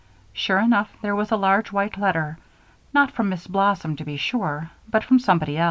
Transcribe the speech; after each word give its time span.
Sure 0.33 0.57
enough, 0.57 0.91
there 1.03 1.15
was 1.15 1.29
a 1.31 1.35
large 1.35 1.71
white 1.71 1.95
letter, 1.95 2.39
not 2.91 3.11
from 3.11 3.29
Miss 3.29 3.45
Blossom 3.45 3.95
to 3.97 4.03
be 4.03 4.17
sure, 4.17 4.71
but 4.89 5.03
from 5.03 5.19
somebody. 5.19 5.59